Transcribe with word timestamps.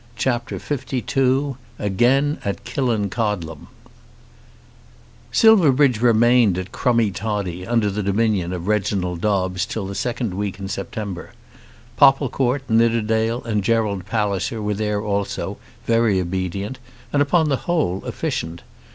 CHAPTER 0.15 0.57
XLII 0.57 1.57
Again 1.77 2.39
at 2.43 2.63
Killancodlem 2.63 3.67
Silverbridge 5.31 6.01
remained 6.01 6.57
at 6.57 6.71
Crummie 6.71 7.11
Toddie 7.11 7.67
under 7.67 7.87
the 7.91 8.01
dominion 8.01 8.51
of 8.51 8.65
Reginald 8.65 9.21
Dobbes 9.21 9.63
till 9.67 9.85
the 9.85 9.93
second 9.93 10.33
week 10.33 10.57
in 10.57 10.67
September. 10.69 11.33
Popplecourt, 11.97 12.67
Nidderdale, 12.67 13.43
and 13.43 13.63
Gerald 13.63 14.07
Palliser 14.07 14.59
were 14.59 14.73
there 14.73 15.03
also, 15.03 15.59
very 15.85 16.19
obedient, 16.19 16.79
and 17.13 17.21
upon 17.21 17.49
the 17.49 17.57
whole 17.67 18.03
efficient. 18.05 18.63